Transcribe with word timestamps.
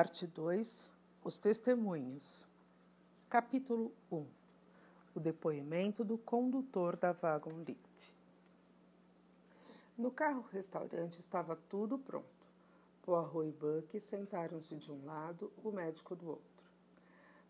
Parte 0.00 0.26
2 0.26 0.94
Os 1.22 1.38
Testemunhos. 1.38 2.48
Capítulo 3.28 3.92
1 4.10 4.26
O 5.14 5.20
depoimento 5.20 6.02
do 6.02 6.16
condutor 6.16 6.96
da 6.96 7.12
Wagon 7.12 7.62
Lift. 7.66 8.10
No 9.98 10.10
carro-restaurante 10.10 11.20
estava 11.20 11.54
tudo 11.68 11.98
pronto. 11.98 12.24
Poirot 13.02 13.46
e 13.46 13.52
Buck 13.52 14.00
sentaram-se 14.00 14.74
de 14.76 14.90
um 14.90 15.04
lado, 15.04 15.52
o 15.62 15.70
médico 15.70 16.16
do 16.16 16.30
outro. 16.30 16.64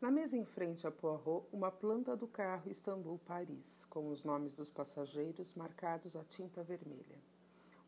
Na 0.01 0.11
mesa 0.11 0.37
em 0.37 0.45
frente 0.45 0.85
a 0.89 0.91
Poirot, 0.91 1.47
uma 1.53 1.71
planta 1.71 2.17
do 2.17 2.27
carro 2.27 2.69
Istambul-Paris, 2.69 3.87
com 3.89 4.11
os 4.11 4.25
nomes 4.25 4.57
dos 4.57 4.73
passageiros 4.73 5.55
marcados 5.55 6.17
a 6.17 6.25
tinta 6.25 6.65
vermelha. 6.65 7.23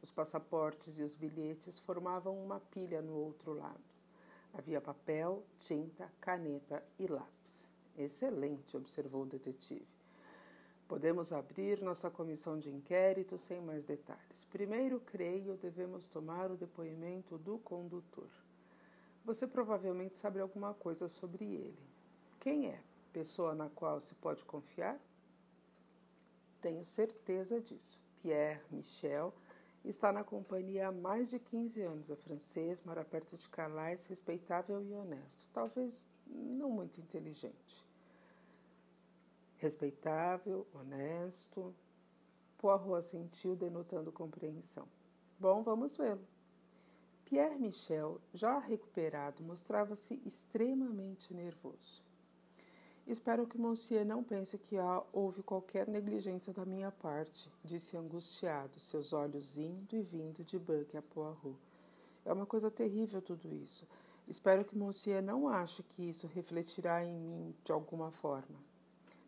Os 0.01 0.13
passaportes 0.13 1.01
e 1.01 1.03
os 1.03 1.17
bilhetes 1.17 1.81
formavam 1.81 2.41
uma 2.41 2.61
pilha 2.61 3.03
no 3.03 3.15
outro 3.15 3.55
lado. 3.55 3.92
Havia 4.53 4.81
papel, 4.81 5.45
tinta, 5.57 6.13
caneta 6.21 6.85
e 6.99 7.07
lápis. 7.07 7.71
Excelente, 7.97 8.77
observou 8.77 9.23
o 9.23 9.27
detetive. 9.27 9.87
Podemos 10.87 11.33
abrir 11.33 11.81
nossa 11.81 12.11
comissão 12.11 12.59
de 12.59 12.71
inquérito 12.71 13.39
sem 13.39 13.61
mais 13.63 13.83
detalhes. 13.83 14.45
Primeiro, 14.45 15.01
creio, 15.01 15.57
devemos 15.57 16.07
tomar 16.07 16.51
o 16.51 16.57
depoimento 16.57 17.39
do 17.39 17.59
condutor. 17.59 18.29
Você 19.25 19.47
provavelmente 19.47 20.19
sabe 20.19 20.41
alguma 20.41 20.75
coisa 20.75 21.09
sobre 21.09 21.45
ele. 21.45 21.79
Quem 22.39 22.69
é? 22.69 22.83
Pessoa 23.13 23.55
na 23.55 23.71
qual 23.71 24.01
se 24.01 24.15
pode 24.17 24.45
confiar? 24.45 25.01
Tenho 26.61 26.85
certeza 26.85 27.61
disso. 27.61 27.99
Pierre 28.21 28.63
Michel 28.71 29.33
Está 29.85 30.13
na 30.13 30.23
companhia 30.23 30.89
há 30.89 30.93
mais 30.93 31.31
de 31.31 31.39
15 31.39 31.83
anos. 31.83 32.11
É 32.11 32.17
francês, 32.17 32.83
mora 32.83 33.05
perto 33.05 33.37
de 33.37 33.49
Calais, 33.49 34.05
respeitável 34.07 34.81
e 34.83 34.95
honesto. 34.95 35.49
Talvez 35.53 36.09
não 36.27 36.71
muito 36.71 37.01
inteligente. 37.01 37.85
Respeitável, 39.59 40.67
honesto. 40.73 41.75
Poirot 42.59 42.95
assentiu, 42.95 43.57
denotando 43.57 44.13
compreensão. 44.13 44.87
Bom, 45.39 45.65
vamos 45.65 45.97
vê-lo. 45.97 46.25
Pierre 47.25 47.59
Michel, 47.59 48.21
já 48.33 48.59
recuperado, 48.59 49.43
mostrava-se 49.43 50.21
extremamente 50.25 51.35
nervoso. 51.35 52.05
Espero 53.07 53.49
que 53.49 53.59
Monsieur 53.59 54.05
não 54.05 54.23
pense 54.23 54.57
que 54.57 54.77
houve 55.13 55.43
qualquer 55.43 55.89
negligência 55.89 56.53
da 56.53 56.65
minha 56.65 56.93
parte, 56.93 57.51
disse 57.65 57.97
angustiado, 57.97 58.79
seus 58.79 59.13
olhos 59.13 59.59
indo 59.59 59.97
e 59.97 60.03
vindo 60.03 60.45
de 60.45 60.57
Buck 60.57 60.97
a 60.97 61.03
Poirot. 61.03 61.57
É 62.25 62.33
uma 62.33 62.47
coisa 62.47 62.71
terrível 62.71 63.21
tudo 63.21 63.53
isso. 63.53 63.89
Espero 64.29 64.65
que 64.65 64.79
Monsieur 64.79 65.21
não 65.21 65.49
ache 65.49 65.83
que 65.83 66.09
isso 66.09 66.29
refletirá 66.29 67.05
em 67.05 67.19
mim 67.19 67.55
de 67.65 67.73
alguma 67.73 68.13
forma. 68.13 68.57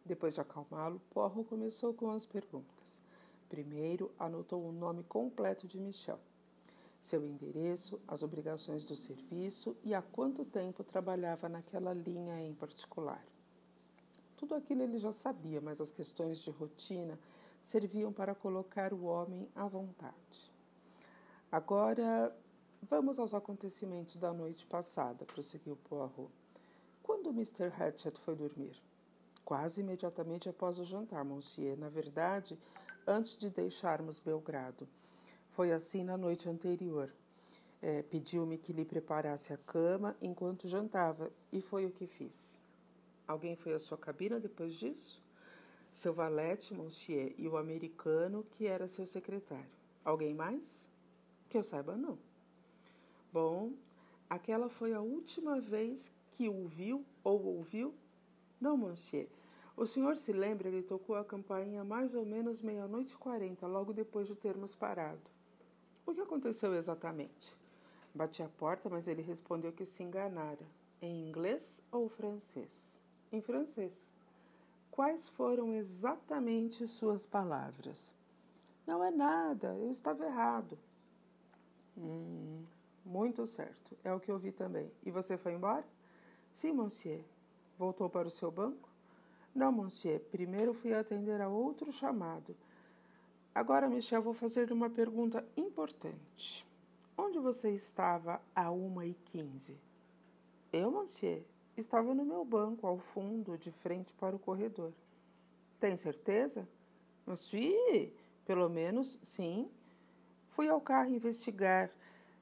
Depois 0.06 0.34
de 0.34 0.40
acalmá-lo, 0.40 1.00
Poirot 1.10 1.44
começou 1.48 1.92
com 1.92 2.10
as 2.10 2.24
perguntas. 2.24 3.02
Primeiro, 3.48 4.10
anotou 4.20 4.64
o 4.64 4.72
nome 4.72 5.02
completo 5.02 5.66
de 5.66 5.80
Michel, 5.80 6.20
seu 7.00 7.26
endereço, 7.26 8.00
as 8.06 8.22
obrigações 8.22 8.84
do 8.84 8.94
serviço 8.94 9.76
e 9.82 9.92
há 9.92 10.00
quanto 10.00 10.44
tempo 10.44 10.84
trabalhava 10.84 11.48
naquela 11.48 11.92
linha 11.92 12.40
em 12.40 12.54
particular. 12.54 13.33
Tudo 14.44 14.56
aquilo 14.56 14.82
ele 14.82 14.98
já 14.98 15.10
sabia, 15.10 15.58
mas 15.58 15.80
as 15.80 15.90
questões 15.90 16.38
de 16.38 16.50
rotina 16.50 17.18
serviam 17.62 18.12
para 18.12 18.34
colocar 18.34 18.92
o 18.92 19.04
homem 19.04 19.48
à 19.54 19.66
vontade. 19.66 20.52
Agora, 21.50 22.36
vamos 22.82 23.18
aos 23.18 23.32
acontecimentos 23.32 24.16
da 24.16 24.34
noite 24.34 24.66
passada, 24.66 25.24
prosseguiu 25.24 25.76
Poirot. 25.76 26.30
Quando 27.02 27.30
Mr. 27.30 27.72
Hatchett 27.74 28.20
foi 28.20 28.36
dormir? 28.36 28.76
Quase 29.46 29.80
imediatamente 29.80 30.46
após 30.46 30.78
o 30.78 30.84
jantar, 30.84 31.24
Monsieur. 31.24 31.78
Na 31.78 31.88
verdade, 31.88 32.58
antes 33.06 33.38
de 33.38 33.48
deixarmos 33.48 34.18
Belgrado. 34.18 34.86
Foi 35.48 35.72
assim 35.72 36.04
na 36.04 36.18
noite 36.18 36.50
anterior. 36.50 37.10
É, 37.80 38.02
Pediu-me 38.02 38.58
que 38.58 38.74
lhe 38.74 38.84
preparasse 38.84 39.54
a 39.54 39.56
cama 39.56 40.14
enquanto 40.20 40.68
jantava, 40.68 41.32
e 41.50 41.62
foi 41.62 41.86
o 41.86 41.90
que 41.90 42.06
fiz. 42.06 42.62
Alguém 43.26 43.56
foi 43.56 43.72
à 43.72 43.78
sua 43.78 43.96
cabina 43.96 44.38
depois 44.38 44.74
disso? 44.74 45.22
Seu 45.92 46.12
valete, 46.12 46.74
Monsieur, 46.74 47.34
e 47.38 47.48
o 47.48 47.56
americano, 47.56 48.44
que 48.50 48.66
era 48.66 48.88
seu 48.88 49.06
secretário. 49.06 49.70
Alguém 50.04 50.34
mais? 50.34 50.84
Que 51.48 51.56
eu 51.56 51.62
saiba, 51.62 51.96
não. 51.96 52.18
Bom, 53.32 53.72
aquela 54.28 54.68
foi 54.68 54.92
a 54.92 55.00
última 55.00 55.60
vez 55.60 56.12
que 56.32 56.48
o 56.48 56.66
viu 56.66 57.04
ou 57.22 57.44
ouviu? 57.44 57.94
Não, 58.60 58.76
Monsieur. 58.76 59.28
O 59.76 59.86
senhor 59.86 60.16
se 60.16 60.32
lembra, 60.32 60.68
ele 60.68 60.82
tocou 60.82 61.16
a 61.16 61.24
campainha 61.24 61.82
mais 61.82 62.14
ou 62.14 62.24
menos 62.24 62.60
meia-noite 62.60 63.14
e 63.14 63.16
quarenta, 63.16 63.66
logo 63.66 63.92
depois 63.92 64.28
de 64.28 64.34
termos 64.34 64.74
parado. 64.74 65.20
O 66.06 66.14
que 66.14 66.20
aconteceu 66.20 66.74
exatamente? 66.74 67.56
Bati 68.14 68.42
a 68.42 68.48
porta, 68.48 68.88
mas 68.88 69.08
ele 69.08 69.22
respondeu 69.22 69.72
que 69.72 69.84
se 69.84 70.02
enganara. 70.02 70.64
Em 71.02 71.28
inglês 71.28 71.82
ou 71.90 72.08
francês? 72.08 73.03
Em 73.34 73.40
francês. 73.40 74.12
Quais 74.90 75.28
foram 75.28 75.74
exatamente 75.74 76.86
suas 76.86 77.26
palavras? 77.26 78.14
Não 78.86 79.02
é 79.02 79.10
nada, 79.10 79.74
eu 79.76 79.90
estava 79.90 80.24
errado. 80.24 80.78
Hum, 81.96 82.62
muito 83.04 83.46
certo, 83.46 83.96
é 84.04 84.12
o 84.12 84.20
que 84.20 84.30
eu 84.30 84.38
vi 84.38 84.52
também. 84.52 84.90
E 85.04 85.10
você 85.10 85.36
foi 85.36 85.52
embora? 85.54 85.84
Sim, 86.52 86.72
monsieur. 86.72 87.24
Voltou 87.78 88.08
para 88.08 88.28
o 88.28 88.30
seu 88.30 88.50
banco? 88.50 88.88
Não, 89.54 89.72
monsieur. 89.72 90.20
Primeiro 90.20 90.72
fui 90.72 90.94
atender 90.94 91.40
a 91.40 91.48
outro 91.48 91.90
chamado. 91.92 92.56
Agora, 93.54 93.88
Michel, 93.88 94.22
vou 94.22 94.34
fazer 94.34 94.72
uma 94.72 94.90
pergunta 94.90 95.44
importante. 95.56 96.66
Onde 97.16 97.38
você 97.38 97.70
estava 97.70 98.40
a 98.54 98.70
uma 98.70 99.06
e 99.06 99.14
quinze? 99.14 99.76
Eu, 100.72 100.90
monsieur? 100.90 101.44
Estava 101.76 102.14
no 102.14 102.24
meu 102.24 102.44
banco, 102.44 102.86
ao 102.86 102.98
fundo, 102.98 103.58
de 103.58 103.70
frente 103.70 104.14
para 104.14 104.36
o 104.36 104.38
corredor. 104.38 104.92
Tem 105.80 105.96
certeza? 105.96 106.68
Sim, 107.36 108.12
pelo 108.44 108.68
menos, 108.68 109.18
sim. 109.22 109.68
Fui 110.50 110.68
ao 110.68 110.80
carro 110.80 111.10
investigar, 111.10 111.90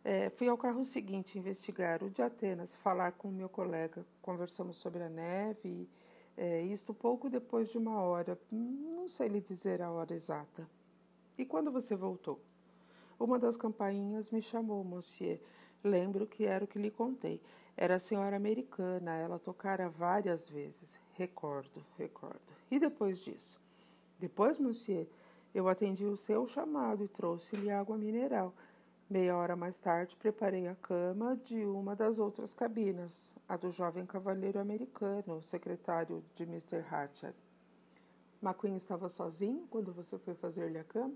é, 0.04 0.28
fui 0.31 0.48
ao 0.48 0.59
carro 0.59 0.84
seguinte 0.84 1.38
investigar 1.38 2.03
o 2.03 2.10
de 2.10 2.20
Atenas, 2.20 2.76
falar 2.76 3.12
com 3.12 3.28
meu 3.31 3.48
colega. 3.48 4.04
Conversamos 4.20 4.76
sobre 4.76 5.03
a 5.03 5.09
neve, 5.09 5.88
é, 6.37 6.60
isto 6.62 6.93
pouco 6.93 7.31
depois 7.31 7.70
de 7.70 7.78
uma 7.78 8.03
hora. 8.03 8.38
Não 8.50 9.09
sei 9.09 9.28
lhe 9.28 9.41
dizer 9.41 9.81
a 9.81 9.91
hora 9.91 10.12
exata. 10.12 10.69
E 11.38 11.47
quando 11.47 11.72
você 11.72 11.97
voltou? 11.97 12.38
Uma 13.19 13.38
das 13.38 13.56
campainhas 13.56 14.31
me 14.31 14.43
chamou, 14.43 14.84
monsieur. 14.84 15.41
Lembro 15.82 16.26
que 16.26 16.44
era 16.44 16.64
o 16.64 16.69
que 16.69 16.78
lhe 16.78 16.91
contei. 16.91 17.41
Era 17.77 17.97
a 17.97 17.99
senhora 17.99 18.37
americana, 18.37 19.16
ela 19.16 19.38
tocara 19.38 19.88
várias 19.88 20.49
vezes. 20.49 20.99
Recordo, 21.15 21.84
recordo. 21.97 22.41
E 22.71 22.78
depois 22.78 23.19
disso? 23.19 23.59
Depois, 24.19 24.59
monsieur, 24.59 25.09
eu 25.55 25.69
atendi 25.69 26.05
o 26.05 26.16
seu 26.16 26.47
chamado 26.47 27.03
e 27.05 27.09
trouxe-lhe 27.09 27.71
água 27.71 27.97
mineral. 27.97 28.55
Meia 29.09 29.37
hora 29.37 29.55
mais 29.55 29.78
tarde, 29.78 30.16
preparei 30.16 30.69
a 30.69 30.75
cama 30.75 31.37
de 31.37 31.65
uma 31.66 31.94
das 31.94 32.19
outras 32.19 32.55
cabinas, 32.55 33.34
a 33.47 33.56
do 33.56 33.70
jovem 33.70 34.06
cavalheiro 34.06 34.58
americano, 34.58 35.43
secretário 35.43 36.25
de 36.35 36.44
Mr. 36.44 36.82
Hatchett. 36.91 37.37
McQueen 38.43 38.75
estava 38.76 39.08
sozinho 39.08 39.67
quando 39.69 39.93
você 39.93 40.19
foi 40.19 40.35
fazer-lhe 40.35 40.79
a 40.79 40.85
cama? 40.85 41.14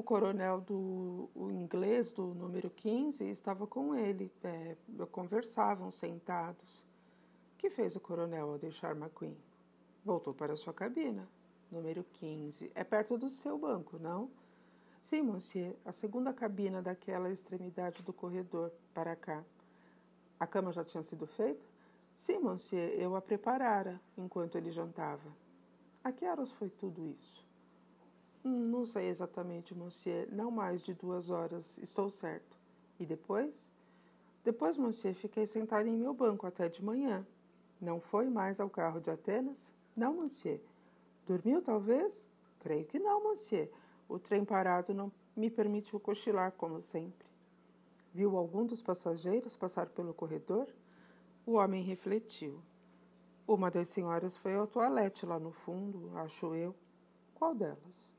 O 0.00 0.02
coronel 0.02 0.62
do 0.62 1.28
o 1.34 1.50
inglês 1.50 2.10
do 2.10 2.32
número 2.32 2.70
15 2.70 3.22
estava 3.22 3.66
com 3.66 3.94
ele. 3.94 4.32
É, 4.42 4.74
conversavam 5.12 5.90
sentados. 5.90 6.80
O 7.52 7.58
que 7.58 7.68
fez 7.68 7.96
o 7.96 8.00
coronel 8.00 8.52
ao 8.52 8.58
deixar 8.58 8.96
McQueen? 8.96 9.36
Voltou 10.02 10.32
para 10.32 10.56
sua 10.56 10.72
cabina. 10.72 11.28
Número 11.70 12.02
15. 12.14 12.72
É 12.74 12.82
perto 12.82 13.18
do 13.18 13.28
seu 13.28 13.58
banco, 13.58 13.98
não? 13.98 14.30
Sim, 15.02 15.20
monsieur. 15.20 15.76
A 15.84 15.92
segunda 15.92 16.32
cabina 16.32 16.80
daquela 16.80 17.30
extremidade 17.30 18.02
do 18.02 18.14
corredor, 18.14 18.72
para 18.94 19.14
cá. 19.14 19.44
A 20.38 20.46
cama 20.46 20.72
já 20.72 20.82
tinha 20.82 21.02
sido 21.02 21.26
feita? 21.26 21.62
Sim, 22.16 22.38
monsieur. 22.38 22.88
Eu 22.98 23.14
a 23.16 23.20
preparara 23.20 24.00
enquanto 24.16 24.56
ele 24.56 24.70
jantava. 24.70 25.30
A 26.02 26.10
que 26.10 26.24
horas 26.24 26.50
foi 26.50 26.70
tudo 26.70 27.06
isso? 27.06 27.49
Não 28.42 28.86
sei 28.86 29.08
exatamente, 29.08 29.74
monsieur. 29.74 30.26
Não 30.32 30.50
mais 30.50 30.82
de 30.82 30.94
duas 30.94 31.28
horas, 31.28 31.76
estou 31.78 32.10
certo. 32.10 32.58
E 32.98 33.04
depois? 33.04 33.74
Depois, 34.42 34.78
monsieur, 34.78 35.14
fiquei 35.14 35.46
sentado 35.46 35.86
em 35.86 35.96
meu 35.96 36.14
banco 36.14 36.46
até 36.46 36.68
de 36.68 36.82
manhã. 36.82 37.26
Não 37.78 38.00
foi 38.00 38.30
mais 38.30 38.58
ao 38.58 38.70
carro 38.70 39.00
de 39.00 39.10
Atenas? 39.10 39.70
Não, 39.94 40.14
monsieur. 40.14 40.60
Dormiu, 41.26 41.60
talvez? 41.60 42.30
Creio 42.58 42.86
que 42.86 42.98
não, 42.98 43.24
monsieur. 43.24 43.70
O 44.08 44.18
trem 44.18 44.44
parado 44.44 44.94
não 44.94 45.12
me 45.36 45.50
permitiu 45.50 46.00
cochilar, 46.00 46.52
como 46.52 46.80
sempre. 46.80 47.28
Viu 48.12 48.36
algum 48.36 48.64
dos 48.64 48.82
passageiros 48.82 49.56
passar 49.56 49.90
pelo 49.90 50.14
corredor? 50.14 50.66
O 51.46 51.52
homem 51.52 51.82
refletiu. 51.82 52.60
Uma 53.46 53.70
das 53.70 53.90
senhoras 53.90 54.36
foi 54.36 54.54
ao 54.54 54.66
toalete 54.66 55.26
lá 55.26 55.38
no 55.38 55.50
fundo, 55.50 56.10
acho 56.16 56.54
eu. 56.54 56.74
Qual 57.34 57.54
delas? 57.54 58.14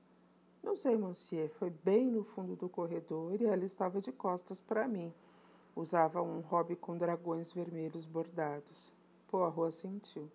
Não 0.64 0.76
sei, 0.76 0.96
monsieur. 0.96 1.50
Foi 1.50 1.70
bem 1.70 2.10
no 2.10 2.24
fundo 2.24 2.56
do 2.56 2.70
corredor 2.70 3.42
e 3.42 3.46
ela 3.46 3.66
estava 3.66 4.00
de 4.00 4.12
costas 4.12 4.62
para 4.62 4.88
mim. 4.88 5.14
Usava 5.76 6.22
um 6.22 6.42
hobby 6.42 6.76
com 6.76 6.98
dragões 6.98 7.52
vermelhos 7.52 8.06
bordados. 8.06 8.94
Poirot 9.28 9.72
sentiu. 9.72 10.30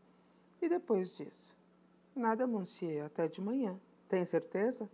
E 0.61 0.69
depois 0.69 1.17
disso? 1.17 1.57
Nada, 2.15 2.47
monsieur, 2.47 3.05
até 3.05 3.29
de 3.29 3.41
manhã. 3.41 3.79
Tem 4.09 4.25
certeza? 4.25 4.91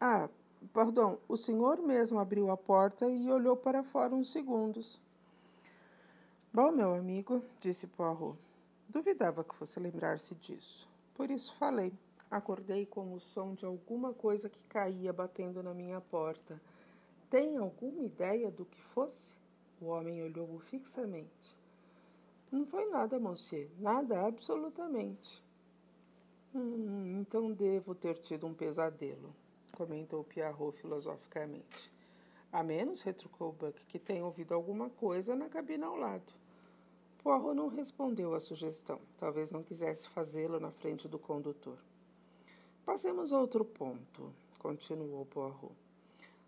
Ah, 0.00 0.28
perdão, 0.72 1.18
o 1.28 1.36
senhor 1.36 1.80
mesmo 1.82 2.18
abriu 2.18 2.50
a 2.50 2.56
porta 2.56 3.06
e 3.06 3.30
olhou 3.30 3.56
para 3.56 3.84
fora 3.84 4.14
uns 4.14 4.32
segundos. 4.32 5.00
Bom, 6.52 6.72
meu 6.72 6.94
amigo, 6.94 7.42
disse 7.60 7.86
Poirot, 7.86 8.38
duvidava 8.88 9.44
que 9.44 9.54
fosse 9.54 9.78
lembrar-se 9.78 10.34
disso. 10.36 10.88
Por 11.14 11.30
isso 11.30 11.54
falei. 11.54 11.92
Acordei 12.30 12.86
com 12.86 13.12
o 13.14 13.20
som 13.20 13.54
de 13.54 13.64
alguma 13.64 14.12
coisa 14.12 14.48
que 14.48 14.62
caía 14.68 15.12
batendo 15.12 15.62
na 15.62 15.72
minha 15.72 16.00
porta. 16.00 16.60
Tem 17.30 17.56
alguma 17.56 18.02
ideia 18.02 18.50
do 18.50 18.64
que 18.64 18.80
fosse? 18.80 19.32
O 19.80 19.86
homem 19.86 20.22
olhou-o 20.22 20.58
fixamente. 20.58 21.56
Não 22.50 22.64
foi 22.64 22.88
nada, 22.88 23.18
monsieur. 23.18 23.68
Nada, 23.78 24.26
absolutamente. 24.26 25.44
Hum, 26.54 27.18
então 27.20 27.52
devo 27.52 27.94
ter 27.94 28.16
tido 28.18 28.46
um 28.46 28.54
pesadelo, 28.54 29.34
comentou 29.72 30.22
Pierrot 30.22 30.76
filosoficamente. 30.78 31.92
A 32.52 32.62
menos, 32.62 33.02
retrucou 33.02 33.50
Buck, 33.52 33.84
que 33.86 33.98
tenha 33.98 34.24
ouvido 34.24 34.54
alguma 34.54 34.88
coisa 34.88 35.34
na 35.34 35.48
cabina 35.48 35.86
ao 35.86 35.96
lado. 35.96 36.32
Poirot 37.24 37.56
não 37.56 37.66
respondeu 37.66 38.34
à 38.34 38.38
sugestão. 38.38 39.00
Talvez 39.18 39.50
não 39.50 39.64
quisesse 39.64 40.08
fazê-lo 40.08 40.60
na 40.60 40.70
frente 40.70 41.08
do 41.08 41.18
condutor. 41.18 41.76
Passemos 42.84 43.32
a 43.32 43.40
outro 43.40 43.64
ponto, 43.64 44.30
continuou 44.58 45.24
Poirot. 45.24 45.72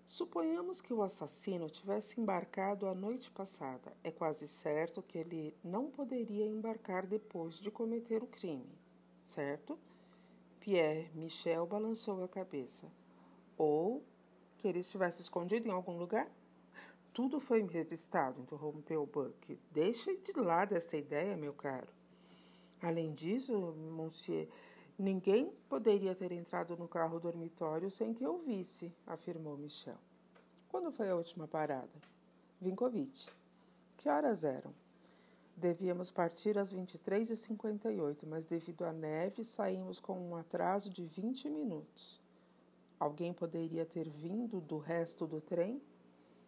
Suponhamos 0.06 0.82
que 0.82 0.92
o 0.92 1.02
assassino 1.02 1.70
tivesse 1.70 2.20
embarcado 2.20 2.86
a 2.86 2.94
noite 2.94 3.30
passada. 3.30 3.90
É 4.04 4.10
quase 4.10 4.46
certo 4.46 5.02
que 5.02 5.16
ele 5.16 5.54
não 5.64 5.90
poderia 5.90 6.44
embarcar 6.44 7.06
depois 7.06 7.54
de 7.58 7.70
cometer 7.70 8.22
o 8.22 8.26
crime, 8.26 8.68
certo? 9.24 9.78
Pierre 10.60 11.10
Michel 11.14 11.66
balançou 11.66 12.22
a 12.22 12.28
cabeça. 12.28 12.86
Ou 13.56 14.02
que 14.58 14.68
ele 14.68 14.80
estivesse 14.80 15.22
escondido 15.22 15.66
em 15.68 15.72
algum 15.72 15.96
lugar? 15.96 16.30
Tudo 17.14 17.40
foi 17.40 17.62
revistado, 17.62 18.42
interrompeu 18.42 19.06
Buck. 19.06 19.58
Deixe 19.72 20.14
de 20.18 20.32
lado 20.32 20.74
essa 20.74 20.98
ideia, 20.98 21.34
meu 21.34 21.54
caro. 21.54 21.88
Além 22.82 23.14
disso, 23.14 23.56
monsieur, 23.90 24.46
Ninguém 24.98 25.52
poderia 25.68 26.14
ter 26.14 26.32
entrado 26.32 26.74
no 26.74 26.88
carro 26.88 27.20
dormitório 27.20 27.90
sem 27.90 28.14
que 28.14 28.24
eu 28.24 28.38
visse, 28.38 28.94
afirmou 29.06 29.56
Michel. 29.56 29.98
Quando 30.70 30.90
foi 30.90 31.10
a 31.10 31.16
última 31.16 31.46
parada? 31.46 31.92
Vinkovitch. 32.58 33.28
Que 33.98 34.08
horas 34.08 34.42
eram? 34.42 34.72
Devíamos 35.54 36.10
partir 36.10 36.56
às 36.56 36.72
23h58, 36.72 38.26
mas 38.26 38.46
devido 38.46 38.84
à 38.84 38.92
neve 38.92 39.44
saímos 39.44 40.00
com 40.00 40.18
um 40.18 40.34
atraso 40.34 40.88
de 40.88 41.04
20 41.04 41.50
minutos. 41.50 42.18
Alguém 42.98 43.34
poderia 43.34 43.84
ter 43.84 44.08
vindo 44.08 44.60
do 44.62 44.78
resto 44.78 45.26
do 45.26 45.42
trem? 45.42 45.80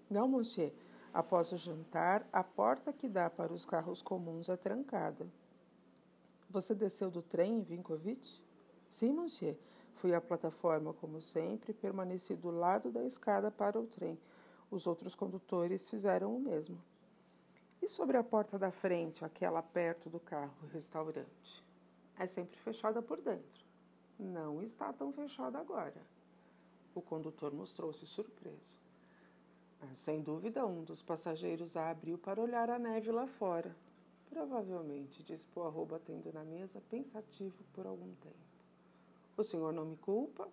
Não, 0.09 0.27
monsieur. 0.27 0.73
Após 1.13 1.53
o 1.53 1.57
jantar, 1.57 2.27
a 2.33 2.43
porta 2.43 2.93
que 2.93 3.09
dá 3.09 3.29
para 3.29 3.53
os 3.53 3.67
carros 3.67 4.01
comuns 4.01 4.49
é 4.49 4.57
trancada. 4.57 5.27
Você 6.51 6.75
desceu 6.75 7.11
do 7.11 7.23
trem 7.23 7.59
em 7.59 7.63
Vinkovitch? 7.63 8.41
Sim, 8.89 9.13
monsieur. 9.13 9.59
Fui 9.93 10.15
à 10.15 10.21
plataforma, 10.21 10.95
como 10.95 11.21
sempre, 11.21 11.73
e 11.73 11.75
permaneci 11.75 12.35
do 12.35 12.51
lado 12.51 12.91
da 12.91 13.05
escada 13.05 13.51
para 13.51 13.79
o 13.79 13.87
trem. 13.87 14.19
Os 14.71 14.87
outros 14.87 15.15
condutores 15.15 15.91
fizeram 15.91 16.35
o 16.35 16.41
mesmo. 16.41 16.83
E 17.83 17.89
sobre 17.89 18.17
a 18.17 18.25
porta 18.25 18.59
da 18.59 18.71
frente, 18.71 19.25
aquela 19.25 19.63
perto 19.63 20.09
do 20.09 20.19
carro, 20.19 20.55
restaurante? 20.73 21.65
É 22.19 22.27
sempre 22.27 22.59
fechada 22.61 23.03
por 23.03 23.21
dentro. 23.21 23.67
Não 24.19 24.63
está 24.63 24.93
tão 24.93 25.13
fechada 25.13 25.59
agora. 25.59 26.01
O 26.95 27.03
condutor 27.03 27.53
mostrou-se 27.53 28.07
surpreso. 28.07 28.79
Ah, 29.81 29.95
sem 29.95 30.23
dúvida, 30.23 30.67
um 30.67 30.83
dos 30.83 31.03
passageiros 31.03 31.77
a 31.77 31.91
abriu 31.91 32.19
para 32.19 32.41
olhar 32.41 32.71
a 32.71 32.79
neve 32.79 33.13
lá 33.13 33.27
fora. 33.27 33.77
Provavelmente, 34.31 35.23
disse 35.23 35.47
Poirot 35.47 35.87
batendo 35.87 36.33
na 36.33 36.45
mesa, 36.45 36.83
pensativo 36.91 37.65
por 37.73 37.87
algum 37.87 38.15
tempo. 38.17 38.37
O 39.37 39.43
senhor 39.43 39.73
não 39.73 39.85
me 39.85 39.97
culpa? 39.97 40.49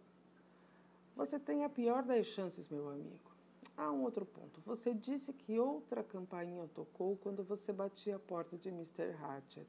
Você 1.16 1.40
tem 1.40 1.64
a 1.64 1.70
pior 1.70 2.04
das 2.04 2.26
chances, 2.28 2.70
meu 2.70 2.90
amigo. 2.90 3.32
Há 3.78 3.92
um 3.92 4.04
outro 4.04 4.26
ponto. 4.26 4.62
Você 4.62 4.94
disse 4.94 5.34
que 5.34 5.60
outra 5.60 6.04
campainha 6.04 6.70
tocou 6.74 7.18
quando 7.18 7.44
você 7.44 7.74
batia 7.74 8.16
a 8.16 8.20
porta 8.20 8.58
de 8.58 8.70
Mr. 8.70 9.12
Hatchett. 9.22 9.68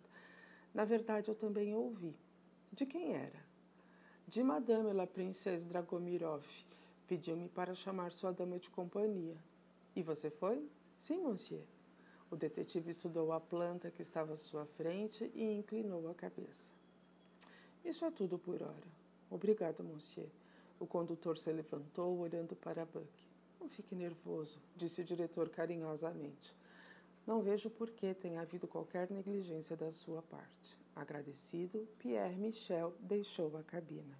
Na 0.73 0.85
verdade, 0.85 1.29
eu 1.29 1.35
também 1.35 1.75
ouvi. 1.75 2.15
De 2.73 2.85
quem 2.85 3.15
era? 3.15 3.45
De 4.29 4.43
Madame 4.43 4.93
la 4.93 5.07
Princesse 5.07 5.65
Dragomirov. 5.65 6.45
Pediu-me 7.09 7.49
para 7.49 7.75
chamar 7.75 8.13
sua 8.13 8.33
dama 8.33 8.59
de 8.59 8.69
companhia. 8.71 9.37
E 9.95 10.03
você 10.03 10.31
foi? 10.31 10.69
Sim, 10.99 11.19
monsieur. 11.21 11.63
O 12.31 12.37
detetive 12.37 12.91
estudou 12.91 13.33
a 13.33 13.41
planta 13.41 13.91
que 13.91 14.03
estava 14.03 14.35
à 14.35 14.37
sua 14.37 14.67
frente 14.67 15.31
e 15.35 15.45
inclinou 15.45 16.09
a 16.11 16.15
cabeça. 16.15 16.71
Isso 17.85 18.05
é 18.05 18.11
tudo 18.11 18.37
por 18.39 18.63
hora. 18.63 18.97
Obrigado, 19.31 19.85
monsieur. 19.85 20.29
O 20.79 20.87
condutor 20.87 21.39
se 21.39 21.53
levantou, 21.53 22.19
olhando 22.19 22.57
para 22.57 22.85
Buck. 22.85 23.07
Não 23.61 23.69
fique 23.69 23.95
nervoso, 23.95 24.59
disse 24.77 25.01
o 25.01 25.05
diretor 25.05 25.49
carinhosamente. 25.49 26.55
Não 27.27 27.41
vejo 27.41 27.71
por 27.71 27.91
que 27.91 28.15
tenha 28.15 28.41
havido 28.41 28.69
qualquer 28.69 29.11
negligência 29.11 29.77
da 29.77 29.91
sua 29.91 30.23
parte. 30.23 30.77
Agradecido, 30.95 31.87
Pierre 31.99 32.37
Michel 32.37 32.95
deixou 33.01 33.57
a 33.57 33.63
cabina. 33.63 34.17